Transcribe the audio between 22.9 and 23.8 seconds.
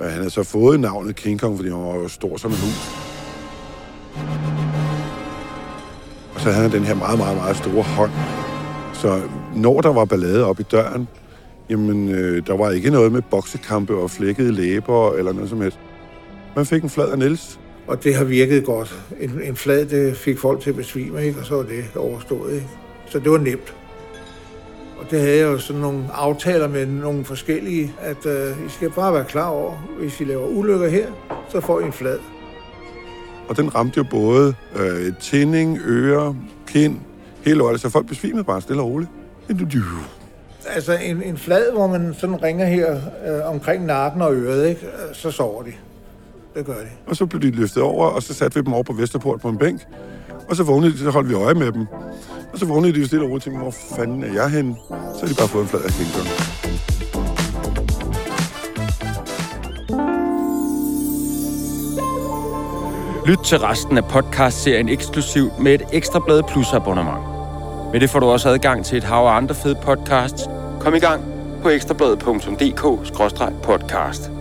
Så det var nemt.